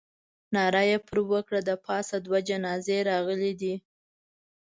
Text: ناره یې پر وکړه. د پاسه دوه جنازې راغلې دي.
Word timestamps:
ناره 0.55 0.81
یې 0.89 0.97
پر 1.07 1.17
وکړه. 1.31 1.59
د 1.69 1.71
پاسه 1.85 2.15
دوه 2.25 2.39
جنازې 2.49 2.97
راغلې 3.09 3.53
دي. 3.61 3.75